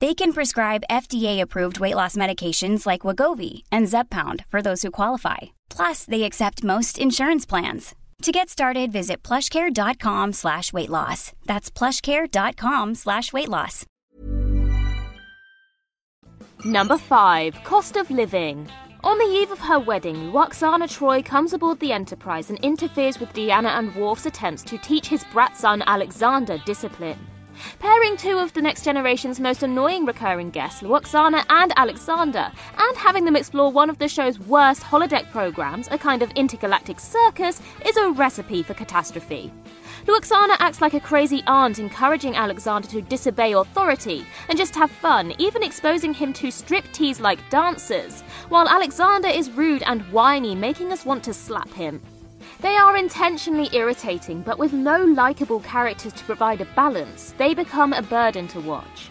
They 0.00 0.14
can 0.14 0.32
prescribe 0.32 0.84
FDA-approved 0.88 1.80
weight 1.80 1.96
loss 1.96 2.14
medications 2.14 2.86
like 2.86 3.02
Wegovy 3.02 3.64
and 3.72 3.88
Zepbound 3.88 4.44
for 4.48 4.62
those 4.62 4.82
who 4.82 4.92
qualify. 4.92 5.38
Plus, 5.70 6.04
they 6.04 6.22
accept 6.22 6.62
most 6.62 6.98
insurance 6.98 7.44
plans. 7.44 7.96
To 8.22 8.32
get 8.32 8.48
started, 8.48 8.92
visit 8.92 9.22
plushcare.com 9.24 10.32
slash 10.34 10.72
weight 10.72 10.88
loss. 10.90 11.32
That's 11.46 11.70
plushcare.com 11.70 12.94
slash 12.94 13.32
weight 13.32 13.48
loss. 13.48 13.84
Number 16.64 16.98
5. 16.98 17.64
Cost 17.64 17.96
of 17.96 18.10
Living. 18.10 18.68
On 19.04 19.16
the 19.16 19.24
eve 19.24 19.52
of 19.52 19.60
her 19.60 19.78
wedding, 19.78 20.32
Lwaxana 20.32 20.88
Troi 20.88 21.24
comes 21.24 21.52
aboard 21.52 21.78
the 21.78 21.92
Enterprise 21.92 22.50
and 22.50 22.58
interferes 22.60 23.20
with 23.20 23.32
Deanna 23.32 23.78
and 23.78 23.94
Worf's 23.94 24.26
attempts 24.26 24.64
to 24.64 24.78
teach 24.78 25.06
his 25.06 25.24
brat 25.32 25.56
son 25.56 25.82
Alexander 25.86 26.58
discipline. 26.66 27.18
Pairing 27.78 28.16
two 28.16 28.38
of 28.38 28.52
the 28.52 28.62
next 28.62 28.84
generation's 28.84 29.40
most 29.40 29.62
annoying 29.62 30.04
recurring 30.04 30.50
guests, 30.50 30.82
Lwaxana 30.82 31.44
and 31.48 31.72
Alexander, 31.76 32.50
and 32.76 32.96
having 32.96 33.24
them 33.24 33.36
explore 33.36 33.70
one 33.70 33.90
of 33.90 33.98
the 33.98 34.08
show's 34.08 34.38
worst 34.40 34.82
holodeck 34.82 35.30
programs, 35.30 35.88
a 35.90 35.98
kind 35.98 36.22
of 36.22 36.30
intergalactic 36.32 37.00
circus, 37.00 37.60
is 37.84 37.96
a 37.96 38.10
recipe 38.10 38.62
for 38.62 38.74
catastrophe. 38.74 39.52
Lwaxana 40.06 40.56
acts 40.58 40.80
like 40.80 40.94
a 40.94 41.00
crazy 41.00 41.42
aunt, 41.46 41.78
encouraging 41.78 42.34
Alexander 42.34 42.88
to 42.88 43.02
disobey 43.02 43.52
authority 43.52 44.24
and 44.48 44.56
just 44.56 44.74
have 44.74 44.90
fun, 44.90 45.34
even 45.38 45.62
exposing 45.62 46.14
him 46.14 46.32
to 46.32 46.48
striptease 46.48 47.20
like 47.20 47.50
dancers, 47.50 48.22
while 48.48 48.68
Alexander 48.68 49.28
is 49.28 49.50
rude 49.50 49.82
and 49.82 50.02
whiny, 50.12 50.54
making 50.54 50.92
us 50.92 51.04
want 51.04 51.22
to 51.24 51.34
slap 51.34 51.68
him. 51.70 52.00
They 52.60 52.74
are 52.74 52.96
intentionally 52.96 53.68
irritating, 53.72 54.42
but 54.42 54.58
with 54.58 54.72
no 54.72 55.04
likable 55.04 55.60
characters 55.60 56.12
to 56.14 56.24
provide 56.24 56.60
a 56.60 56.64
balance, 56.74 57.32
they 57.38 57.54
become 57.54 57.92
a 57.92 58.02
burden 58.02 58.48
to 58.48 58.58
watch. 58.58 59.10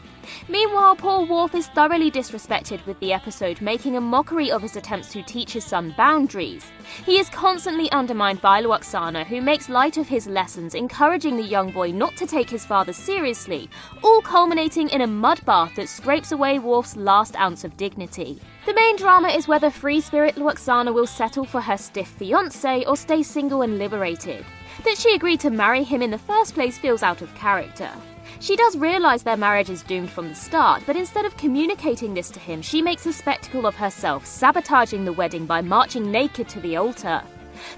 Meanwhile, 0.49 0.95
Paul 0.95 1.25
Worf 1.25 1.55
is 1.55 1.67
thoroughly 1.67 2.09
disrespected 2.09 2.85
with 2.85 2.97
the 3.01 3.11
episode, 3.11 3.59
making 3.59 3.97
a 3.97 4.01
mockery 4.01 4.49
of 4.49 4.61
his 4.61 4.77
attempts 4.77 5.11
to 5.11 5.21
teach 5.21 5.51
his 5.51 5.65
son 5.65 5.93
boundaries. 5.97 6.71
He 7.05 7.19
is 7.19 7.27
constantly 7.29 7.91
undermined 7.91 8.41
by 8.41 8.61
Lwaxana, 8.61 9.25
who 9.25 9.41
makes 9.41 9.67
light 9.67 9.97
of 9.97 10.07
his 10.07 10.25
lessons, 10.25 10.73
encouraging 10.73 11.35
the 11.35 11.43
young 11.43 11.71
boy 11.71 11.91
not 11.91 12.15
to 12.15 12.25
take 12.25 12.49
his 12.49 12.65
father 12.65 12.93
seriously, 12.93 13.69
all 14.03 14.21
culminating 14.21 14.87
in 14.89 15.01
a 15.01 15.07
mud 15.07 15.43
bath 15.45 15.75
that 15.75 15.89
scrapes 15.89 16.31
away 16.31 16.59
Worf's 16.59 16.95
last 16.95 17.35
ounce 17.35 17.65
of 17.65 17.75
dignity. 17.75 18.39
The 18.65 18.73
main 18.73 18.95
drama 18.95 19.27
is 19.27 19.49
whether 19.49 19.69
free 19.69 19.99
spirit 19.99 20.35
Lwaxana 20.35 20.93
will 20.93 21.07
settle 21.07 21.43
for 21.43 21.59
her 21.59 21.77
stiff 21.77 22.07
fiance 22.07 22.85
or 22.85 22.95
stay 22.95 23.21
single 23.21 23.63
and 23.63 23.77
liberated. 23.77 24.45
That 24.85 24.97
she 24.97 25.13
agreed 25.13 25.41
to 25.41 25.49
marry 25.49 25.83
him 25.83 26.01
in 26.01 26.11
the 26.11 26.17
first 26.17 26.53
place 26.53 26.77
feels 26.77 27.03
out 27.03 27.21
of 27.21 27.35
character. 27.35 27.91
She 28.39 28.55
does 28.55 28.77
realise 28.77 29.23
their 29.23 29.35
marriage 29.35 29.69
is 29.69 29.81
doomed 29.81 30.11
from 30.11 30.29
the 30.29 30.35
start, 30.35 30.83
but 30.85 30.95
instead 30.95 31.25
of 31.25 31.35
communicating 31.37 32.13
this 32.13 32.29
to 32.31 32.39
him, 32.39 32.61
she 32.61 32.81
makes 32.81 33.05
a 33.07 33.13
spectacle 33.13 33.65
of 33.65 33.75
herself, 33.75 34.25
sabotaging 34.25 35.05
the 35.05 35.13
wedding 35.13 35.45
by 35.45 35.61
marching 35.61 36.11
naked 36.11 36.47
to 36.49 36.59
the 36.59 36.75
altar. 36.77 37.23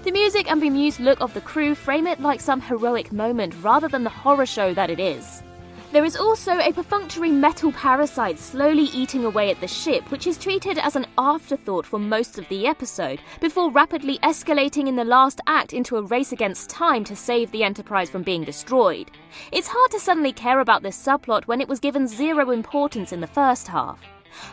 The 0.02 0.12
music 0.12 0.50
and 0.50 0.60
bemused 0.60 1.00
look 1.00 1.20
of 1.22 1.32
the 1.32 1.40
crew 1.40 1.74
frame 1.74 2.06
it 2.06 2.20
like 2.20 2.40
some 2.40 2.60
heroic 2.60 3.10
moment 3.10 3.54
rather 3.62 3.88
than 3.88 4.04
the 4.04 4.10
horror 4.10 4.44
show 4.44 4.74
that 4.74 4.90
it 4.90 5.00
is. 5.00 5.42
There 5.92 6.04
is 6.04 6.16
also 6.16 6.56
a 6.60 6.72
perfunctory 6.72 7.32
metal 7.32 7.72
parasite 7.72 8.38
slowly 8.38 8.84
eating 8.84 9.24
away 9.24 9.50
at 9.50 9.60
the 9.60 9.66
ship, 9.66 10.08
which 10.12 10.28
is 10.28 10.38
treated 10.38 10.78
as 10.78 10.94
an 10.94 11.06
afterthought 11.18 11.84
for 11.84 11.98
most 11.98 12.38
of 12.38 12.48
the 12.48 12.68
episode, 12.68 13.20
before 13.40 13.72
rapidly 13.72 14.18
escalating 14.18 14.86
in 14.86 14.94
the 14.94 15.02
last 15.02 15.40
act 15.48 15.72
into 15.72 15.96
a 15.96 16.02
race 16.02 16.30
against 16.30 16.70
time 16.70 17.02
to 17.02 17.16
save 17.16 17.50
the 17.50 17.64
Enterprise 17.64 18.08
from 18.08 18.22
being 18.22 18.44
destroyed. 18.44 19.10
It's 19.50 19.66
hard 19.66 19.90
to 19.90 19.98
suddenly 19.98 20.32
care 20.32 20.60
about 20.60 20.84
this 20.84 20.96
subplot 20.96 21.48
when 21.48 21.60
it 21.60 21.68
was 21.68 21.80
given 21.80 22.06
zero 22.06 22.52
importance 22.52 23.12
in 23.12 23.20
the 23.20 23.26
first 23.26 23.66
half. 23.66 23.98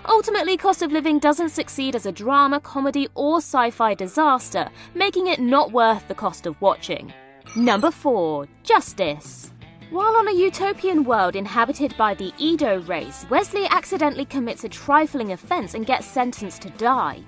Ultimately, 0.09 0.57
Cost 0.57 0.81
of 0.81 0.91
Living 0.91 1.19
doesn't 1.19 1.49
succeed 1.49 1.95
as 1.95 2.07
a 2.07 2.11
drama, 2.11 2.59
comedy, 2.59 3.09
or 3.13 3.37
sci 3.37 3.69
fi 3.69 3.93
disaster, 3.93 4.71
making 4.95 5.27
it 5.27 5.39
not 5.39 5.71
worth 5.71 6.07
the 6.07 6.15
cost 6.15 6.47
of 6.47 6.59
watching. 6.63 7.13
Number 7.55 7.91
4 7.91 8.47
Justice. 8.63 9.51
While 9.89 10.17
on 10.17 10.27
a 10.27 10.33
utopian 10.33 11.05
world 11.05 11.37
inhabited 11.37 11.95
by 11.95 12.13
the 12.13 12.33
Edo 12.37 12.81
race, 12.81 13.25
Wesley 13.29 13.67
accidentally 13.67 14.25
commits 14.25 14.65
a 14.65 14.69
trifling 14.69 15.31
offense 15.31 15.75
and 15.75 15.85
gets 15.85 16.05
sentenced 16.05 16.61
to 16.63 16.69
die. 16.71 17.21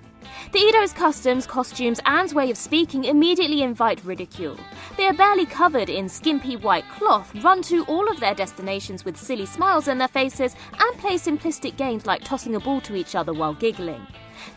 The 0.52 0.60
Edo's 0.60 0.92
customs, 0.92 1.48
costumes, 1.48 2.02
and 2.06 2.30
way 2.34 2.52
of 2.52 2.58
speaking 2.58 3.06
immediately 3.06 3.62
invite 3.62 4.04
ridicule. 4.04 4.58
They 4.98 5.08
are 5.08 5.14
barely 5.14 5.46
covered 5.46 5.90
in 5.90 6.10
skimpy 6.10 6.58
white 6.58 6.84
cloth, 6.90 7.34
run 7.44 7.62
to 7.64 7.86
all 7.86 8.12
of 8.12 8.20
their 8.20 8.36
destinations 8.36 9.06
with 9.06 9.16
silly 9.16 9.46
smiles 9.46 9.88
on 9.88 9.98
their 9.98 10.10
faces, 10.10 10.54
and 10.78 10.98
play 10.98 11.16
simplistic 11.16 11.78
games 11.78 12.06
like 12.06 12.26
tossing 12.26 12.56
a 12.56 12.60
ball 12.60 12.82
to 12.82 12.96
each 12.96 13.16
other 13.16 13.32
while 13.32 13.54
giggling. 13.54 14.06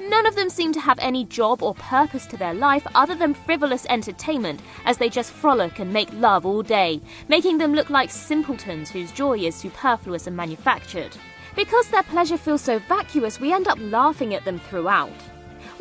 None 0.00 0.26
of 0.26 0.34
them 0.34 0.50
seem 0.50 0.72
to 0.72 0.80
have 0.80 0.98
any 0.98 1.24
job 1.24 1.62
or 1.62 1.74
purpose 1.74 2.26
to 2.26 2.36
their 2.36 2.54
life 2.54 2.86
other 2.94 3.14
than 3.14 3.34
frivolous 3.34 3.86
entertainment, 3.88 4.60
as 4.84 4.98
they 4.98 5.08
just 5.08 5.32
frolic 5.32 5.78
and 5.78 5.92
make 5.92 6.12
love 6.12 6.46
all 6.46 6.62
day, 6.62 7.00
making 7.28 7.58
them 7.58 7.74
look 7.74 7.90
like 7.90 8.10
simpletons 8.10 8.90
whose 8.90 9.12
joy 9.12 9.38
is 9.38 9.54
superfluous 9.54 10.26
and 10.26 10.36
manufactured. 10.36 11.16
Because 11.54 11.88
their 11.88 12.02
pleasure 12.02 12.38
feels 12.38 12.62
so 12.62 12.78
vacuous, 12.78 13.40
we 13.40 13.52
end 13.52 13.68
up 13.68 13.78
laughing 13.80 14.34
at 14.34 14.44
them 14.44 14.58
throughout. 14.58 15.12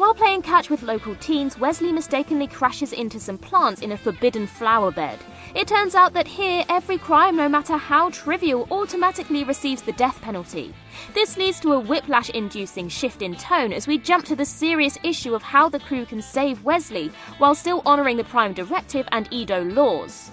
While 0.01 0.15
playing 0.15 0.41
catch 0.41 0.71
with 0.71 0.81
local 0.81 1.13
teens, 1.17 1.59
Wesley 1.59 1.91
mistakenly 1.91 2.47
crashes 2.47 2.91
into 2.91 3.19
some 3.19 3.37
plants 3.37 3.83
in 3.83 3.91
a 3.91 3.97
forbidden 3.97 4.47
flower 4.47 4.89
bed. 4.89 5.19
It 5.53 5.67
turns 5.67 5.93
out 5.93 6.13
that 6.13 6.27
here, 6.27 6.65
every 6.69 6.97
crime, 6.97 7.35
no 7.35 7.47
matter 7.47 7.77
how 7.77 8.09
trivial, 8.09 8.67
automatically 8.71 9.43
receives 9.43 9.83
the 9.83 9.91
death 9.91 10.19
penalty. 10.23 10.73
This 11.13 11.37
leads 11.37 11.59
to 11.59 11.73
a 11.73 11.79
whiplash 11.79 12.31
inducing 12.31 12.89
shift 12.89 13.21
in 13.21 13.35
tone 13.35 13.71
as 13.71 13.85
we 13.85 13.99
jump 13.99 14.25
to 14.25 14.35
the 14.35 14.43
serious 14.43 14.97
issue 15.03 15.35
of 15.35 15.43
how 15.43 15.69
the 15.69 15.79
crew 15.79 16.07
can 16.07 16.23
save 16.23 16.63
Wesley 16.63 17.11
while 17.37 17.53
still 17.53 17.83
honouring 17.85 18.17
the 18.17 18.23
Prime 18.23 18.53
Directive 18.53 19.07
and 19.11 19.31
Edo 19.31 19.63
laws. 19.63 20.30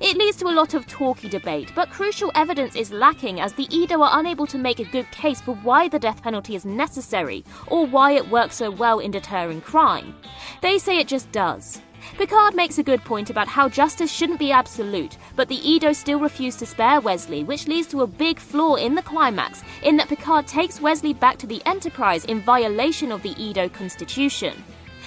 It 0.00 0.16
leads 0.16 0.36
to 0.38 0.46
a 0.46 0.56
lot 0.56 0.74
of 0.74 0.86
talky 0.86 1.28
debate, 1.28 1.72
but 1.74 1.90
crucial 1.90 2.32
evidence 2.34 2.76
is 2.76 2.92
lacking 2.92 3.40
as 3.40 3.52
the 3.52 3.68
Edo 3.74 4.02
are 4.02 4.18
unable 4.20 4.46
to 4.46 4.58
make 4.58 4.80
a 4.80 4.84
good 4.84 5.10
case 5.10 5.40
for 5.40 5.54
why 5.56 5.88
the 5.88 5.98
death 5.98 6.22
penalty 6.22 6.54
is 6.54 6.64
necessary 6.64 7.44
or 7.66 7.86
why 7.86 8.12
it 8.12 8.28
works 8.28 8.56
so 8.56 8.70
well 8.70 8.98
in 8.98 9.10
deterring 9.10 9.60
crime. 9.60 10.14
They 10.60 10.78
say 10.78 10.98
it 10.98 11.08
just 11.08 11.30
does. 11.32 11.80
Picard 12.18 12.54
makes 12.54 12.78
a 12.78 12.82
good 12.82 13.02
point 13.04 13.30
about 13.30 13.48
how 13.48 13.68
justice 13.68 14.12
shouldn't 14.12 14.38
be 14.38 14.52
absolute, 14.52 15.16
but 15.36 15.48
the 15.48 15.68
Edo 15.68 15.92
still 15.92 16.18
refuse 16.18 16.56
to 16.56 16.66
spare 16.66 17.00
Wesley, 17.00 17.44
which 17.44 17.68
leads 17.68 17.86
to 17.88 18.02
a 18.02 18.06
big 18.06 18.38
flaw 18.38 18.74
in 18.74 18.94
the 18.94 19.02
climax, 19.02 19.62
in 19.82 19.96
that 19.96 20.08
Picard 20.08 20.46
takes 20.46 20.80
Wesley 20.80 21.14
back 21.14 21.38
to 21.38 21.46
the 21.46 21.62
Enterprise 21.64 22.24
in 22.24 22.40
violation 22.40 23.12
of 23.12 23.22
the 23.22 23.40
Edo 23.40 23.68
constitution. 23.68 24.62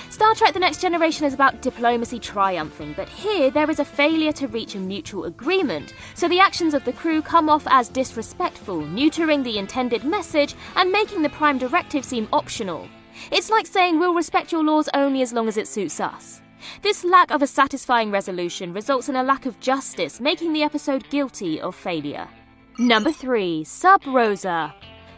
Star 0.10 0.36
Trek 0.36 0.54
The 0.54 0.60
Next 0.60 0.82
Generation 0.82 1.26
is 1.26 1.34
about 1.34 1.62
diplomacy 1.62 2.20
triumphing, 2.20 2.94
but 2.94 3.10
here 3.10 3.50
there 3.50 3.70
is 3.70 3.80
a 3.80 3.86
failure 3.86 4.32
to 4.34 4.48
reach 4.48 4.76
a 4.76 4.80
mutual 4.80 5.26
agreement, 5.26 5.94
so 6.14 6.28
the 6.28 6.40
actions 6.40 6.74
of 6.74 6.84
the 6.86 6.94
crew 6.94 7.22
come 7.22 7.50
off 7.50 7.64
as 7.68 7.90
disrespectful, 7.90 8.82
neutering 8.82 9.44
the 9.44 9.58
intended 9.58 10.04
message 10.04 10.56
and 10.76 10.92
making 10.92 11.22
the 11.22 11.30
Prime 11.30 11.58
Directive 11.58 12.06
seem 12.06 12.28
optional. 12.34 12.88
It's 13.32 13.50
like 13.50 13.68
saying 13.68 14.00
we'll 14.00 14.14
respect 14.14 14.52
your 14.52 14.64
laws 14.64 14.90
only 14.94 15.22
as 15.22 15.34
long 15.34 15.48
as 15.48 15.58
it 15.58 15.68
suits 15.68 16.00
us. 16.00 16.42
This 16.82 17.04
lack 17.04 17.32
of 17.32 17.42
a 17.42 17.48
satisfying 17.48 18.12
resolution 18.12 18.74
results 18.74 19.10
in 19.10 19.16
a 19.16 19.24
lack 19.24 19.46
of 19.46 19.60
justice, 19.60 20.20
making 20.20 20.54
the 20.54 20.64
episode 20.64 21.10
guilty 21.10 21.62
of 21.62 21.76
failure. 21.76 22.28
Number 22.78 23.12
3 23.12 23.64
Sub 23.64 24.02
Rosa. 24.08 24.74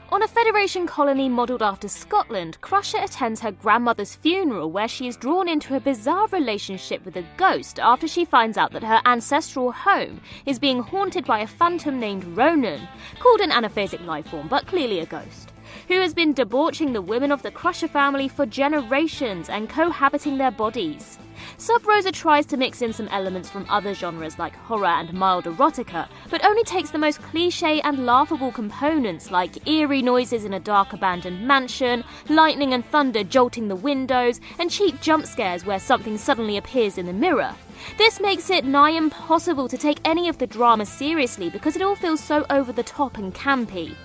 On 0.10 0.24
a 0.24 0.28
Federation 0.28 0.88
colony 0.88 1.28
modelled 1.28 1.62
after 1.62 1.90
Scotland, 1.90 2.62
Crusher 2.62 3.00
attends 3.00 3.42
her 3.42 3.52
grandmother's 3.52 4.16
funeral 4.16 4.72
where 4.72 4.88
she 4.88 5.06
is 5.10 5.18
drawn 5.18 5.50
into 5.50 5.76
a 5.76 5.82
bizarre 5.82 6.28
relationship 6.28 7.04
with 7.04 7.18
a 7.18 7.26
ghost 7.36 7.78
after 7.78 8.08
she 8.08 8.24
finds 8.24 8.58
out 8.58 8.72
that 8.72 8.86
her 8.86 9.02
ancestral 9.06 9.70
home 9.74 10.22
is 10.46 10.60
being 10.60 10.82
haunted 10.82 11.26
by 11.26 11.40
a 11.40 11.48
phantom 11.48 12.00
named 12.00 12.24
Ronan, 12.38 12.88
called 13.20 13.42
an 13.42 13.52
anaphasic 13.52 14.06
life 14.06 14.30
form 14.30 14.48
but 14.48 14.66
clearly 14.66 15.02
a 15.02 15.06
ghost, 15.06 15.52
who 15.90 16.00
has 16.00 16.14
been 16.14 16.34
debauching 16.34 16.94
the 16.94 17.02
women 17.02 17.30
of 17.30 17.42
the 17.42 17.52
Crusher 17.52 17.90
family 17.90 18.30
for 18.30 18.46
generations 18.46 19.50
and 19.50 19.70
cohabiting 19.70 20.38
their 20.38 20.52
bodies. 20.52 21.20
Sub 21.56 21.88
Rosa 21.88 22.12
tries 22.12 22.46
to 22.48 22.58
mix 22.58 22.82
in 22.82 22.92
some 22.92 23.08
elements 23.08 23.50
from 23.50 23.66
other 23.70 23.94
genres 23.94 24.38
like 24.38 24.56
horror 24.56 24.88
and 24.88 25.14
mild 25.14 25.46
erotica, 25.46 26.08
but 26.30 26.44
only 26.44 26.64
takes 26.64 26.90
the 26.92 26.98
most 26.98 27.22
cliche 27.22 27.80
and 27.82 28.06
laughable 28.06 28.52
components 28.52 29.32
like 29.32 29.68
eerie 29.68 30.02
noises 30.02 30.44
in 30.44 30.54
a 30.54 30.60
dark 30.60 30.94
abandoned 30.94 31.48
mansion, 31.48 32.04
lightning 32.30 32.74
and 32.74 32.86
thunder 32.88 33.24
jolting 33.24 33.68
the 33.68 33.76
windows, 33.76 34.42
and 34.60 34.70
cheap 34.70 35.00
jump 35.02 35.26
scares 35.26 35.66
where 35.66 35.80
something 35.80 36.18
suddenly 36.18 36.58
appears 36.58 36.98
in 36.98 37.06
the 37.06 37.14
mirror. 37.14 37.56
This 37.98 38.20
makes 38.20 38.50
it 38.50 38.66
nigh 38.66 38.92
impossible 38.92 39.68
to 39.70 39.78
take 39.78 40.00
any 40.04 40.28
of 40.28 40.38
the 40.38 40.48
drama 40.48 40.86
seriously 40.86 41.50
because 41.50 41.76
it 41.76 41.82
all 41.82 41.96
feels 41.96 42.24
so 42.24 42.46
over 42.50 42.72
the 42.72 42.84
top 42.84 43.18
and 43.18 43.34
campy. 43.34 43.96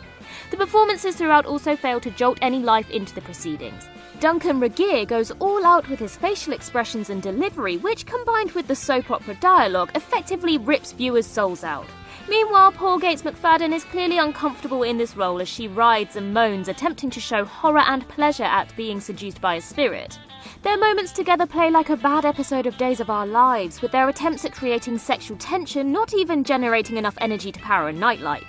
The 0.50 0.56
performances 0.56 1.16
throughout 1.16 1.46
also 1.46 1.76
fail 1.76 2.00
to 2.00 2.10
jolt 2.10 2.38
any 2.40 2.60
life 2.60 2.90
into 2.90 3.14
the 3.14 3.22
proceedings. 3.22 3.88
Duncan 4.22 4.60
Regehr 4.60 5.04
goes 5.04 5.32
all 5.40 5.66
out 5.66 5.88
with 5.88 5.98
his 5.98 6.14
facial 6.14 6.52
expressions 6.52 7.10
and 7.10 7.20
delivery, 7.20 7.78
which 7.78 8.06
combined 8.06 8.52
with 8.52 8.68
the 8.68 8.76
soap 8.76 9.10
opera 9.10 9.34
dialogue 9.40 9.90
effectively 9.96 10.58
rips 10.58 10.92
viewers' 10.92 11.26
souls 11.26 11.64
out. 11.64 11.86
Meanwhile, 12.28 12.70
Paul 12.70 13.00
Gates 13.00 13.22
McFadden 13.22 13.74
is 13.74 13.82
clearly 13.82 14.18
uncomfortable 14.18 14.84
in 14.84 14.96
this 14.96 15.16
role 15.16 15.40
as 15.40 15.48
she 15.48 15.66
rides 15.66 16.14
and 16.14 16.32
moans, 16.32 16.68
attempting 16.68 17.10
to 17.10 17.18
show 17.18 17.44
horror 17.44 17.80
and 17.80 18.06
pleasure 18.06 18.44
at 18.44 18.72
being 18.76 19.00
seduced 19.00 19.40
by 19.40 19.56
a 19.56 19.60
spirit. 19.60 20.20
Their 20.62 20.78
moments 20.78 21.10
together 21.10 21.44
play 21.44 21.72
like 21.72 21.90
a 21.90 21.96
bad 21.96 22.24
episode 22.24 22.66
of 22.66 22.78
Days 22.78 23.00
of 23.00 23.10
Our 23.10 23.26
Lives, 23.26 23.82
with 23.82 23.90
their 23.90 24.08
attempts 24.08 24.44
at 24.44 24.52
creating 24.52 24.98
sexual 24.98 25.36
tension 25.38 25.90
not 25.90 26.14
even 26.14 26.44
generating 26.44 26.96
enough 26.96 27.18
energy 27.20 27.50
to 27.50 27.58
power 27.58 27.88
a 27.88 27.92
nightlight. 27.92 28.46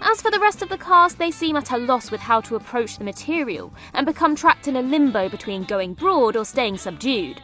As 0.00 0.20
for 0.20 0.30
the 0.30 0.40
rest 0.40 0.62
of 0.62 0.68
the 0.68 0.78
cast, 0.78 1.18
they 1.18 1.30
seem 1.30 1.56
at 1.56 1.70
a 1.70 1.78
loss 1.78 2.10
with 2.10 2.20
how 2.20 2.40
to 2.42 2.56
approach 2.56 2.98
the 2.98 3.04
material 3.04 3.72
and 3.94 4.06
become 4.06 4.34
trapped 4.34 4.68
in 4.68 4.76
a 4.76 4.82
limbo 4.82 5.28
between 5.28 5.64
going 5.64 5.94
broad 5.94 6.36
or 6.36 6.44
staying 6.44 6.78
subdued. 6.78 7.40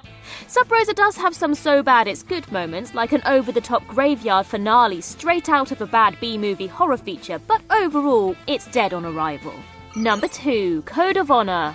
Sub 0.47 0.71
Rosa 0.71 0.93
does 0.93 1.17
have 1.17 1.35
some 1.35 1.55
so 1.55 1.83
bad 1.83 2.07
it's 2.07 2.23
good 2.23 2.51
moments, 2.53 2.95
like 2.95 3.13
an 3.13 3.23
over 3.25 3.51
the 3.53 3.61
top 3.61 3.87
graveyard 3.87 4.47
finale 4.47 5.01
straight 5.01 5.49
out 5.49 5.73
of 5.73 5.81
a 5.81 5.87
bad 5.87 6.19
B 6.21 6.37
movie 6.37 6.67
horror 6.67 6.97
feature, 6.97 7.39
but 7.47 7.63
overall, 7.71 8.37
it's 8.47 8.67
dead 8.69 8.93
on 8.93 9.05
arrival. 9.05 9.55
Number 9.97 10.29
2 10.29 10.83
Code 10.83 11.17
of 11.17 11.31
Honor. 11.31 11.75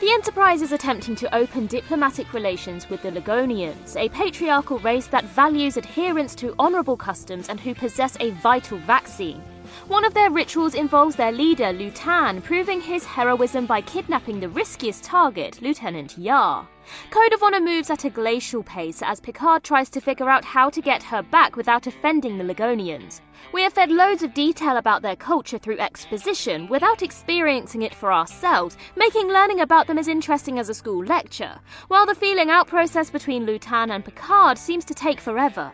The 0.00 0.10
Enterprise 0.10 0.62
is 0.62 0.72
attempting 0.72 1.16
to 1.16 1.34
open 1.34 1.66
diplomatic 1.66 2.32
relations 2.34 2.90
with 2.90 3.02
the 3.02 3.10
Ligonians, 3.10 3.96
a 3.96 4.08
patriarchal 4.10 4.78
race 4.80 5.06
that 5.06 5.24
values 5.24 5.76
adherence 5.76 6.34
to 6.36 6.54
honourable 6.58 6.96
customs 6.96 7.48
and 7.48 7.58
who 7.58 7.74
possess 7.74 8.16
a 8.20 8.30
vital 8.30 8.78
vaccine. 8.78 9.42
One 9.88 10.04
of 10.04 10.14
their 10.14 10.30
rituals 10.30 10.74
involves 10.74 11.16
their 11.16 11.32
leader, 11.32 11.72
Lutan, 11.72 12.42
proving 12.42 12.80
his 12.80 13.04
heroism 13.04 13.66
by 13.66 13.80
kidnapping 13.80 14.40
the 14.40 14.48
riskiest 14.48 15.04
target, 15.04 15.60
Lieutenant 15.62 16.16
Yar. 16.18 16.68
Code 17.10 17.32
of 17.32 17.42
Honor 17.42 17.60
moves 17.60 17.90
at 17.90 18.04
a 18.04 18.10
glacial 18.10 18.62
pace 18.62 19.02
as 19.02 19.18
Picard 19.20 19.64
tries 19.64 19.90
to 19.90 20.00
figure 20.00 20.30
out 20.30 20.44
how 20.44 20.70
to 20.70 20.80
get 20.80 21.02
her 21.02 21.22
back 21.22 21.56
without 21.56 21.86
offending 21.86 22.38
the 22.38 22.44
Ligonians. 22.44 23.20
We 23.52 23.64
are 23.64 23.70
fed 23.70 23.90
loads 23.90 24.22
of 24.22 24.34
detail 24.34 24.76
about 24.76 25.02
their 25.02 25.16
culture 25.16 25.58
through 25.58 25.78
exposition 25.78 26.68
without 26.68 27.02
experiencing 27.02 27.82
it 27.82 27.94
for 27.94 28.12
ourselves, 28.12 28.76
making 28.94 29.28
learning 29.28 29.60
about 29.60 29.86
them 29.86 29.98
as 29.98 30.08
interesting 30.08 30.58
as 30.58 30.68
a 30.68 30.74
school 30.74 31.04
lecture, 31.04 31.58
while 31.88 32.06
the 32.06 32.14
feeling 32.14 32.50
out 32.50 32.68
process 32.68 33.10
between 33.10 33.46
Lutan 33.46 33.90
and 33.90 34.04
Picard 34.04 34.56
seems 34.56 34.84
to 34.84 34.94
take 34.94 35.20
forever. 35.20 35.72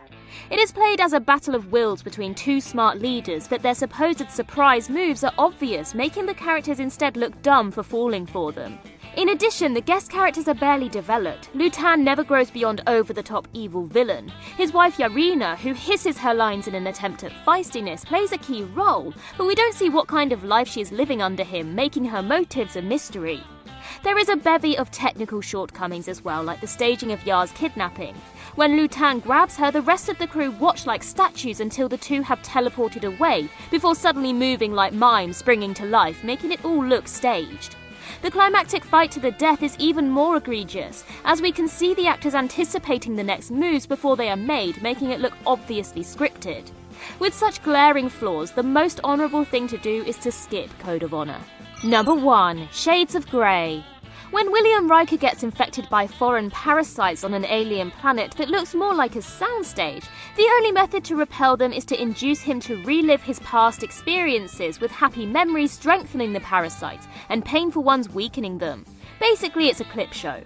It 0.50 0.58
is 0.58 0.72
played 0.72 1.00
as 1.00 1.12
a 1.12 1.20
battle 1.20 1.54
of 1.54 1.72
wills 1.72 2.02
between 2.02 2.34
two 2.34 2.60
smart 2.60 2.98
leaders, 3.00 3.48
but 3.48 3.62
their 3.62 3.74
supposed 3.74 4.30
surprise 4.30 4.90
moves 4.90 5.24
are 5.24 5.32
obvious, 5.38 5.94
making 5.94 6.26
the 6.26 6.34
characters 6.34 6.80
instead 6.80 7.16
look 7.16 7.40
dumb 7.42 7.70
for 7.70 7.82
falling 7.82 8.26
for 8.26 8.52
them. 8.52 8.78
In 9.14 9.28
addition, 9.28 9.74
the 9.74 9.80
guest 9.82 10.10
characters 10.10 10.48
are 10.48 10.54
barely 10.54 10.88
developed. 10.88 11.50
Lutan 11.54 12.02
never 12.02 12.24
grows 12.24 12.50
beyond 12.50 12.82
over 12.86 13.12
the 13.12 13.22
top 13.22 13.46
evil 13.52 13.84
villain. 13.84 14.32
His 14.56 14.72
wife 14.72 14.96
Yareena, 14.96 15.58
who 15.58 15.74
hisses 15.74 16.16
her 16.18 16.32
lines 16.32 16.66
in 16.66 16.74
an 16.74 16.86
attempt 16.86 17.22
at 17.22 17.32
feistiness, 17.46 18.06
plays 18.06 18.32
a 18.32 18.38
key 18.38 18.62
role, 18.62 19.12
but 19.36 19.46
we 19.46 19.54
don't 19.54 19.74
see 19.74 19.90
what 19.90 20.08
kind 20.08 20.32
of 20.32 20.44
life 20.44 20.66
she 20.66 20.80
is 20.80 20.92
living 20.92 21.20
under 21.20 21.44
him, 21.44 21.74
making 21.74 22.06
her 22.06 22.22
motives 22.22 22.76
a 22.76 22.82
mystery. 22.82 23.42
There 24.02 24.16
is 24.16 24.30
a 24.30 24.36
bevy 24.36 24.78
of 24.78 24.90
technical 24.90 25.42
shortcomings 25.42 26.08
as 26.08 26.24
well, 26.24 26.42
like 26.42 26.60
the 26.60 26.66
staging 26.66 27.12
of 27.12 27.26
Yar's 27.26 27.52
kidnapping. 27.52 28.14
When 28.54 28.76
Lutan 28.76 29.20
grabs 29.20 29.56
her, 29.56 29.70
the 29.70 29.80
rest 29.80 30.10
of 30.10 30.18
the 30.18 30.26
crew 30.26 30.50
watch 30.50 30.84
like 30.84 31.02
statues 31.02 31.60
until 31.60 31.88
the 31.88 31.96
two 31.96 32.20
have 32.20 32.42
teleported 32.42 33.04
away, 33.04 33.48
before 33.70 33.94
suddenly 33.94 34.34
moving 34.34 34.74
like 34.74 34.92
mimes 34.92 35.38
springing 35.38 35.72
to 35.74 35.86
life, 35.86 36.22
making 36.22 36.52
it 36.52 36.62
all 36.62 36.84
look 36.84 37.08
staged. 37.08 37.76
The 38.20 38.30
climactic 38.30 38.84
fight 38.84 39.10
to 39.12 39.20
the 39.20 39.30
death 39.30 39.62
is 39.62 39.74
even 39.78 40.10
more 40.10 40.36
egregious, 40.36 41.02
as 41.24 41.40
we 41.40 41.50
can 41.50 41.66
see 41.66 41.94
the 41.94 42.06
actors 42.06 42.34
anticipating 42.34 43.16
the 43.16 43.24
next 43.24 43.50
moves 43.50 43.86
before 43.86 44.16
they 44.16 44.28
are 44.28 44.36
made, 44.36 44.82
making 44.82 45.12
it 45.12 45.20
look 45.20 45.34
obviously 45.46 46.02
scripted. 46.02 46.70
With 47.20 47.32
such 47.32 47.62
glaring 47.62 48.10
flaws, 48.10 48.52
the 48.52 48.62
most 48.62 49.00
honourable 49.02 49.46
thing 49.46 49.66
to 49.68 49.78
do 49.78 50.04
is 50.04 50.18
to 50.18 50.30
skip 50.30 50.68
Code 50.78 51.02
of 51.02 51.14
Honour. 51.14 51.40
Number 51.84 52.14
1 52.14 52.68
Shades 52.70 53.14
of 53.14 53.26
Grey. 53.30 53.82
When 54.32 54.50
William 54.50 54.88
Riker 54.88 55.18
gets 55.18 55.42
infected 55.42 55.90
by 55.90 56.06
foreign 56.06 56.50
parasites 56.50 57.22
on 57.22 57.34
an 57.34 57.44
alien 57.44 57.90
planet 57.90 58.30
that 58.38 58.48
looks 58.48 58.74
more 58.74 58.94
like 58.94 59.14
a 59.14 59.18
soundstage, 59.18 60.06
the 60.38 60.50
only 60.56 60.72
method 60.72 61.04
to 61.04 61.16
repel 61.16 61.54
them 61.54 61.70
is 61.70 61.84
to 61.84 62.00
induce 62.00 62.40
him 62.40 62.58
to 62.60 62.82
relive 62.84 63.22
his 63.22 63.40
past 63.40 63.82
experiences, 63.82 64.80
with 64.80 64.90
happy 64.90 65.26
memories 65.26 65.72
strengthening 65.72 66.32
the 66.32 66.40
parasites 66.40 67.06
and 67.28 67.44
painful 67.44 67.82
ones 67.82 68.08
weakening 68.08 68.56
them. 68.56 68.86
Basically, 69.20 69.68
it's 69.68 69.82
a 69.82 69.84
clip 69.84 70.14
show. 70.14 70.40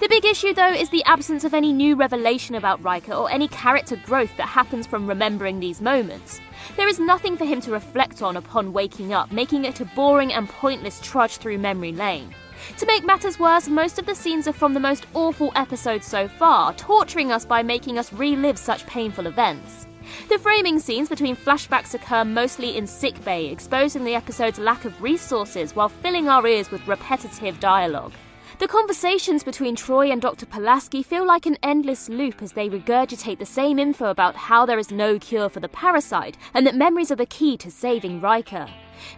The 0.00 0.08
big 0.08 0.24
issue, 0.24 0.54
though, 0.54 0.72
is 0.72 0.88
the 0.88 1.04
absence 1.04 1.44
of 1.44 1.52
any 1.52 1.74
new 1.74 1.94
revelation 1.94 2.54
about 2.54 2.82
Riker 2.82 3.12
or 3.12 3.30
any 3.30 3.48
character 3.48 3.96
growth 4.06 4.34
that 4.38 4.48
happens 4.48 4.86
from 4.86 5.06
remembering 5.06 5.60
these 5.60 5.82
moments. 5.82 6.40
There 6.78 6.88
is 6.88 6.98
nothing 6.98 7.36
for 7.36 7.44
him 7.44 7.60
to 7.60 7.70
reflect 7.70 8.22
on 8.22 8.38
upon 8.38 8.72
waking 8.72 9.12
up, 9.12 9.30
making 9.30 9.66
it 9.66 9.80
a 9.80 9.84
boring 9.84 10.32
and 10.32 10.48
pointless 10.48 11.02
trudge 11.02 11.36
through 11.36 11.58
memory 11.58 11.92
lane. 11.92 12.34
To 12.78 12.86
make 12.86 13.04
matters 13.04 13.38
worse, 13.38 13.68
most 13.68 13.98
of 13.98 14.06
the 14.06 14.14
scenes 14.14 14.46
are 14.46 14.52
from 14.52 14.74
the 14.74 14.80
most 14.80 15.06
awful 15.14 15.52
episodes 15.56 16.06
so 16.06 16.28
far, 16.28 16.74
torturing 16.74 17.32
us 17.32 17.44
by 17.44 17.62
making 17.62 17.98
us 17.98 18.12
relive 18.12 18.58
such 18.58 18.86
painful 18.86 19.26
events. 19.26 19.86
The 20.28 20.38
framing 20.38 20.78
scenes 20.78 21.08
between 21.08 21.36
flashbacks 21.36 21.94
occur 21.94 22.24
mostly 22.24 22.76
in 22.76 22.86
sickbay, 22.86 23.46
exposing 23.46 24.04
the 24.04 24.14
episode's 24.14 24.58
lack 24.58 24.84
of 24.84 25.00
resources 25.02 25.74
while 25.74 25.88
filling 25.88 26.28
our 26.28 26.46
ears 26.46 26.70
with 26.70 26.86
repetitive 26.86 27.58
dialogue. 27.60 28.12
The 28.58 28.68
conversations 28.68 29.44
between 29.44 29.76
Troi 29.76 30.10
and 30.10 30.22
Dr. 30.22 30.46
Pulaski 30.46 31.02
feel 31.02 31.26
like 31.26 31.46
an 31.46 31.58
endless 31.62 32.08
loop 32.08 32.40
as 32.40 32.52
they 32.52 32.68
regurgitate 32.68 33.38
the 33.38 33.46
same 33.46 33.78
info 33.78 34.10
about 34.10 34.34
how 34.34 34.64
there 34.64 34.78
is 34.78 34.90
no 34.90 35.18
cure 35.18 35.48
for 35.48 35.60
the 35.60 35.68
parasite 35.68 36.38
and 36.54 36.66
that 36.66 36.74
memories 36.74 37.10
are 37.10 37.16
the 37.16 37.26
key 37.26 37.56
to 37.58 37.70
saving 37.70 38.20
Riker. 38.20 38.68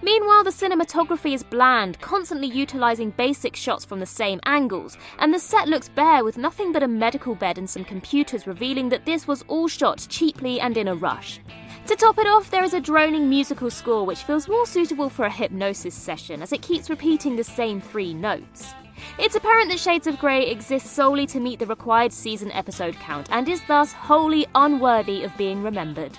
Meanwhile, 0.02 0.44
the 0.44 0.50
cinematography 0.50 1.34
is 1.34 1.42
bland, 1.42 2.00
constantly 2.00 2.46
utilising 2.46 3.10
basic 3.10 3.56
shots 3.56 3.84
from 3.84 4.00
the 4.00 4.06
same 4.06 4.40
angles, 4.44 4.96
and 5.18 5.32
the 5.32 5.38
set 5.38 5.68
looks 5.68 5.88
bare 5.88 6.24
with 6.24 6.38
nothing 6.38 6.72
but 6.72 6.82
a 6.82 6.88
medical 6.88 7.34
bed 7.34 7.58
and 7.58 7.68
some 7.68 7.84
computers 7.84 8.46
revealing 8.46 8.88
that 8.88 9.04
this 9.04 9.26
was 9.26 9.44
all 9.48 9.68
shot 9.68 10.06
cheaply 10.08 10.60
and 10.60 10.76
in 10.76 10.88
a 10.88 10.94
rush. 10.94 11.40
To 11.86 11.96
top 11.96 12.18
it 12.18 12.26
off, 12.26 12.50
there 12.50 12.64
is 12.64 12.74
a 12.74 12.80
droning 12.80 13.30
musical 13.30 13.70
score 13.70 14.04
which 14.04 14.24
feels 14.24 14.48
more 14.48 14.66
suitable 14.66 15.08
for 15.08 15.24
a 15.24 15.30
hypnosis 15.30 15.94
session 15.94 16.42
as 16.42 16.52
it 16.52 16.60
keeps 16.60 16.90
repeating 16.90 17.34
the 17.34 17.44
same 17.44 17.80
three 17.80 18.12
notes. 18.12 18.74
It's 19.18 19.36
apparent 19.36 19.70
that 19.70 19.78
Shades 19.78 20.06
of 20.06 20.18
Grey 20.18 20.50
exists 20.50 20.90
solely 20.90 21.26
to 21.28 21.40
meet 21.40 21.58
the 21.60 21.66
required 21.66 22.12
season 22.12 22.52
episode 22.52 22.94
count 22.96 23.28
and 23.30 23.48
is 23.48 23.62
thus 23.66 23.92
wholly 23.92 24.46
unworthy 24.54 25.24
of 25.24 25.36
being 25.36 25.62
remembered. 25.62 26.18